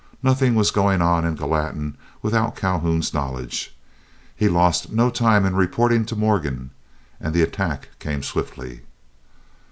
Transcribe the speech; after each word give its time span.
Nothing 0.23 0.55
was 0.55 0.71
going 0.71 0.99
on 0.99 1.25
in 1.25 1.35
Gallatin 1.35 1.95
without 2.23 2.55
Calhoun's 2.55 3.13
knowledge. 3.13 3.71
He 4.35 4.49
lost 4.49 4.91
no 4.91 5.11
time 5.11 5.45
in 5.45 5.55
reporting 5.55 6.07
to 6.07 6.15
Morgan, 6.15 6.71
and 7.19 7.35
the 7.35 7.43
attack 7.43 7.89
came 7.99 8.23
swiftly. 8.23 8.81